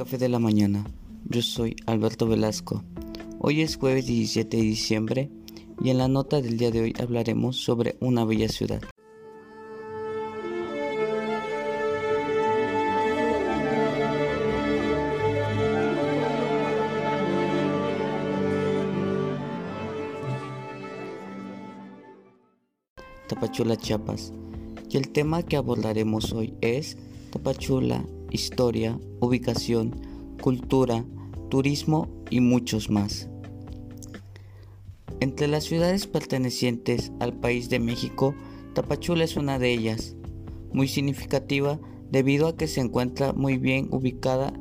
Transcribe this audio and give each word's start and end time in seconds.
Café 0.00 0.16
de 0.16 0.30
la 0.30 0.38
Mañana. 0.38 0.82
Yo 1.26 1.42
soy 1.42 1.76
Alberto 1.84 2.26
Velasco. 2.26 2.82
Hoy 3.38 3.60
es 3.60 3.76
jueves 3.76 4.06
17 4.06 4.56
de 4.56 4.62
diciembre 4.62 5.30
y 5.78 5.90
en 5.90 5.98
la 5.98 6.08
nota 6.08 6.40
del 6.40 6.56
día 6.56 6.70
de 6.70 6.80
hoy 6.80 6.94
hablaremos 6.98 7.58
sobre 7.58 7.98
una 8.00 8.24
bella 8.24 8.48
ciudad. 8.48 8.80
Tapachula, 23.28 23.76
Chiapas. 23.76 24.32
Y 24.88 24.96
el 24.96 25.10
tema 25.10 25.42
que 25.42 25.58
abordaremos 25.58 26.32
hoy 26.32 26.54
es 26.62 26.96
Tapachula, 27.32 28.02
historia, 28.30 28.98
ubicación, 29.20 30.00
cultura, 30.40 31.04
turismo 31.48 32.08
y 32.30 32.40
muchos 32.40 32.90
más. 32.90 33.28
Entre 35.20 35.48
las 35.48 35.64
ciudades 35.64 36.06
pertenecientes 36.06 37.12
al 37.20 37.34
país 37.34 37.68
de 37.68 37.78
México, 37.78 38.34
Tapachula 38.74 39.24
es 39.24 39.36
una 39.36 39.58
de 39.58 39.72
ellas, 39.72 40.16
muy 40.72 40.88
significativa 40.88 41.78
debido 42.10 42.48
a 42.48 42.56
que 42.56 42.66
se 42.66 42.80
encuentra 42.80 43.32
muy 43.32 43.58
bien 43.58 43.88
ubicada 43.90 44.52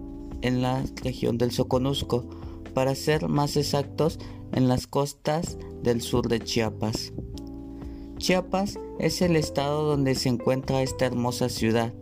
en 0.41 0.61
la 0.61 0.83
región 1.03 1.37
del 1.37 1.51
Soconusco, 1.51 2.27
para 2.73 2.95
ser 2.95 3.27
más 3.27 3.57
exactos 3.57 4.19
en 4.51 4.67
las 4.67 4.87
costas 4.87 5.57
del 5.83 6.01
sur 6.01 6.27
de 6.27 6.39
Chiapas. 6.39 7.13
Chiapas 8.17 8.77
es 8.99 9.21
el 9.21 9.35
estado 9.35 9.83
donde 9.83 10.15
se 10.15 10.29
encuentra 10.29 10.81
esta 10.81 11.05
hermosa 11.05 11.49
ciudad, 11.49 11.93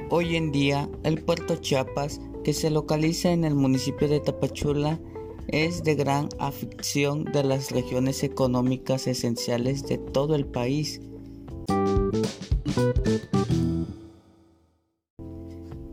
Hoy 0.10 0.36
en 0.36 0.52
día 0.52 0.90
el 1.04 1.24
puerto 1.24 1.56
Chiapas 1.56 2.22
que 2.44 2.54
se 2.54 2.70
localiza 2.70 3.32
en 3.32 3.44
el 3.44 3.56
municipio 3.56 4.08
de 4.08 4.20
Tapachula 4.20 5.00
es 5.48 5.84
de 5.84 5.96
gran 5.96 6.30
afición 6.40 7.26
de 7.26 7.44
las 7.44 7.72
regiones 7.72 8.24
económicas 8.24 9.08
esenciales 9.08 9.86
de 9.88 9.98
todo 9.98 10.36
el 10.36 10.46
país. 10.46 11.02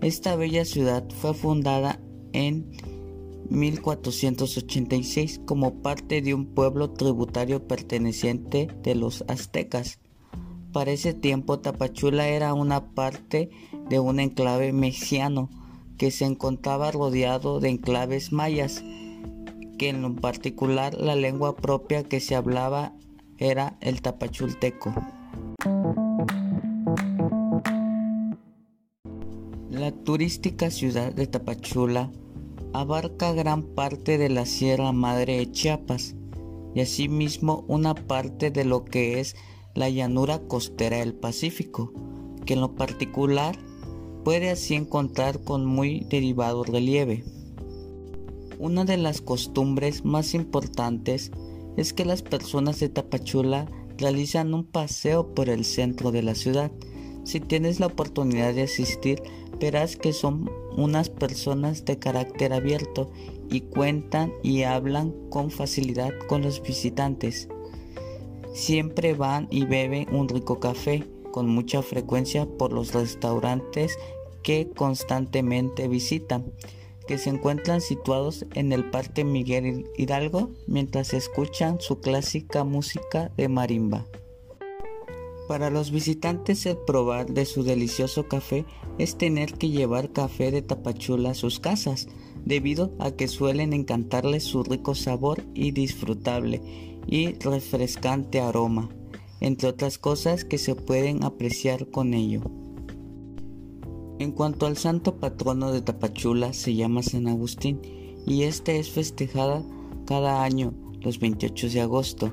Esta 0.00 0.34
bella 0.36 0.64
ciudad 0.64 1.08
fue 1.10 1.32
fundada 1.32 2.00
en 2.32 2.70
1486 3.50 5.41
como 5.44 5.82
parte 5.82 6.22
de 6.22 6.34
un 6.34 6.47
pueblo 6.47 6.91
tributario 6.91 7.66
perteneciente 7.66 8.69
de 8.82 8.94
los 8.94 9.25
aztecas. 9.28 9.98
Para 10.72 10.93
ese 10.93 11.12
tiempo 11.12 11.59
Tapachula 11.59 12.28
era 12.28 12.54
una 12.54 12.94
parte 12.94 13.50
de 13.91 14.00
un 14.00 14.20
enclave 14.20 14.72
mexicano 14.72 15.50
que 15.98 16.10
se 16.10 16.25
encontraba 16.25 16.91
rodeado 16.91 17.60
de 17.60 17.69
enclaves 17.69 18.32
mayas, 18.32 18.82
que 19.76 19.91
en 19.91 20.16
particular 20.16 20.94
la 20.94 21.14
lengua 21.14 21.56
propia 21.56 22.04
que 22.04 22.20
se 22.20 22.34
hablaba 22.34 22.94
era 23.37 23.76
el 23.81 24.00
tapachulteco. 24.00 24.94
La 29.70 29.91
turística 29.91 30.70
ciudad 30.70 31.12
de 31.12 31.26
Tapachula 31.26 32.10
abarca 32.72 33.32
gran 33.32 33.62
parte 33.62 34.18
de 34.18 34.28
la 34.28 34.46
Sierra 34.46 34.92
Madre 34.92 35.38
de 35.38 35.50
Chiapas 35.50 36.14
y 36.74 36.80
asimismo 36.80 37.64
una 37.68 37.94
parte 37.94 38.50
de 38.50 38.64
lo 38.64 38.84
que 38.84 39.20
es 39.20 39.36
la 39.74 39.88
llanura 39.88 40.40
costera 40.48 40.98
del 40.98 41.14
Pacífico, 41.14 41.92
que 42.46 42.54
en 42.54 42.60
lo 42.60 42.74
particular 42.74 43.58
puede 44.24 44.50
así 44.50 44.74
encontrar 44.74 45.42
con 45.42 45.66
muy 45.66 46.00
derivado 46.08 46.64
relieve. 46.64 47.24
Una 48.58 48.84
de 48.84 48.96
las 48.96 49.20
costumbres 49.20 50.04
más 50.04 50.34
importantes 50.34 51.32
es 51.76 51.92
que 51.92 52.04
las 52.04 52.22
personas 52.22 52.78
de 52.80 52.88
Tapachula 52.88 53.66
realizan 53.98 54.54
un 54.54 54.64
paseo 54.64 55.34
por 55.34 55.48
el 55.48 55.64
centro 55.64 56.12
de 56.12 56.22
la 56.22 56.34
ciudad. 56.34 56.70
Si 57.24 57.40
tienes 57.40 57.80
la 57.80 57.86
oportunidad 57.86 58.54
de 58.54 58.62
asistir, 58.62 59.22
verás 59.60 59.96
que 59.96 60.12
son 60.12 60.50
unas 60.76 61.08
personas 61.08 61.84
de 61.84 61.98
carácter 61.98 62.52
abierto 62.52 63.10
y 63.50 63.60
cuentan 63.60 64.32
y 64.42 64.62
hablan 64.62 65.12
con 65.30 65.50
facilidad 65.50 66.12
con 66.28 66.42
los 66.42 66.62
visitantes. 66.62 67.48
Siempre 68.54 69.14
van 69.14 69.46
y 69.50 69.64
beben 69.64 70.14
un 70.14 70.28
rico 70.28 70.58
café 70.58 71.04
con 71.30 71.48
mucha 71.48 71.82
frecuencia 71.82 72.46
por 72.46 72.72
los 72.72 72.92
restaurantes 72.92 73.98
que 74.42 74.68
constantemente 74.74 75.88
visitan, 75.88 76.52
que 77.06 77.18
se 77.18 77.30
encuentran 77.30 77.80
situados 77.80 78.46
en 78.54 78.72
el 78.72 78.90
Parque 78.90 79.24
Miguel 79.24 79.86
Hidalgo 79.96 80.50
mientras 80.66 81.14
escuchan 81.14 81.80
su 81.80 82.00
clásica 82.00 82.64
música 82.64 83.30
de 83.36 83.48
marimba. 83.48 84.06
Para 85.52 85.68
los 85.68 85.90
visitantes 85.90 86.64
el 86.64 86.78
probar 86.78 87.34
de 87.34 87.44
su 87.44 87.62
delicioso 87.62 88.26
café 88.26 88.64
es 88.96 89.18
tener 89.18 89.52
que 89.52 89.68
llevar 89.68 90.10
café 90.10 90.50
de 90.50 90.62
Tapachula 90.62 91.32
a 91.32 91.34
sus 91.34 91.60
casas, 91.60 92.08
debido 92.46 92.96
a 92.98 93.10
que 93.10 93.28
suelen 93.28 93.74
encantarles 93.74 94.44
su 94.44 94.62
rico 94.62 94.94
sabor 94.94 95.44
y 95.52 95.72
disfrutable 95.72 96.62
y 97.06 97.34
refrescante 97.34 98.40
aroma, 98.40 98.88
entre 99.40 99.68
otras 99.68 99.98
cosas 99.98 100.46
que 100.46 100.56
se 100.56 100.74
pueden 100.74 101.22
apreciar 101.22 101.86
con 101.90 102.14
ello. 102.14 102.40
En 104.20 104.32
cuanto 104.32 104.64
al 104.64 104.78
santo 104.78 105.20
patrono 105.20 105.70
de 105.70 105.82
Tapachula 105.82 106.54
se 106.54 106.74
llama 106.74 107.02
San 107.02 107.28
Agustín 107.28 107.78
y 108.26 108.44
este 108.44 108.78
es 108.78 108.88
festejada 108.88 109.62
cada 110.06 110.44
año 110.44 110.72
los 111.02 111.19
28 111.19 111.69
de 111.69 111.81
agosto 111.82 112.31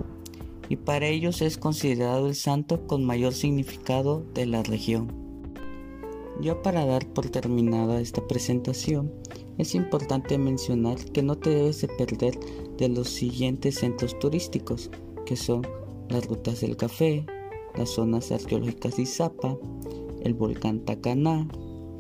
y 0.70 0.78
para 0.78 1.08
ellos 1.08 1.42
es 1.42 1.58
considerado 1.58 2.28
el 2.28 2.36
santo 2.36 2.86
con 2.86 3.04
mayor 3.04 3.34
significado 3.34 4.24
de 4.36 4.46
la 4.46 4.64
región. 4.64 5.12
Ya 6.42 6.62
para 6.62 6.86
dar 6.86 7.06
por 7.08 7.28
terminada 7.30 8.00
esta 8.00 8.26
presentación, 8.26 9.12
es 9.58 9.76
importante 9.76 10.38
mencionar 10.38 10.98
que 11.12 11.24
no 11.24 11.38
te 11.38 11.50
debes 11.50 11.82
de 11.82 11.90
perder 11.90 12.40
de 12.78 12.88
los 12.88 13.10
siguientes 13.10 13.76
centros 13.76 14.18
turísticos, 14.20 14.90
que 15.26 15.36
son 15.36 15.68
las 16.08 16.26
rutas 16.28 16.62
del 16.62 16.78
café, 16.78 17.26
las 17.76 17.90
zonas 17.90 18.32
arqueológicas 18.32 18.96
de 18.96 19.04
Izapa, 19.04 19.58
el 20.22 20.34
volcán 20.34 20.86
Tacaná, 20.86 21.48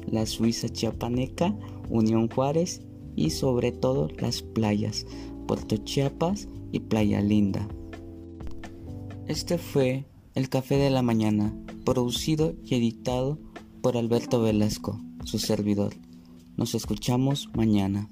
la 0.06 0.26
Suiza 0.26 0.70
Chiapaneca, 0.70 1.58
Unión 1.90 2.30
Juárez 2.30 2.82
y 3.16 3.32
sobre 3.32 3.72
todo 3.72 4.08
las 4.20 4.42
playas, 4.42 5.06
Puerto 5.48 5.76
Chiapas 5.78 6.48
y 6.72 6.80
Playa 6.80 7.20
Linda. 7.22 7.68
Este 9.30 9.60
fue 9.60 10.06
El 10.34 10.50
Café 10.50 10.78
de 10.78 10.90
la 10.90 11.04
Mañana, 11.04 11.54
producido 11.86 12.56
y 12.66 12.74
editado 12.74 13.38
por 13.84 13.96
Alberto 13.96 14.42
Velasco, 14.42 15.00
su 15.24 15.38
servidor. 15.38 15.94
Nos 16.58 16.74
escuchamos 16.74 17.48
mañana. 17.54 18.10